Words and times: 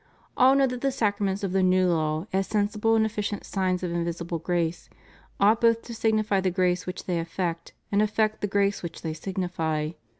All 0.35 0.55
know 0.55 0.65
that 0.65 0.81
the 0.81 0.91
sacraments 0.91 1.43
of 1.43 1.51
the 1.51 1.61
New 1.61 1.87
Law, 1.87 2.25
as 2.33 2.47
sensible 2.47 2.95
and 2.95 3.05
efficient 3.05 3.43
signs 3.45 3.83
of 3.83 3.91
invisible 3.91 4.39
grace, 4.39 4.89
ought 5.39 5.61
both 5.61 5.83
to 5.83 5.93
signify 5.93 6.41
the 6.41 6.49
grace 6.49 6.87
which 6.87 7.05
they 7.05 7.19
effect, 7.19 7.73
and 7.91 8.01
effect 8.01 8.41
the 8.41 8.47
grace 8.47 8.81
which 8.81 9.03
they 9.03 9.13
signify. 9.13 9.91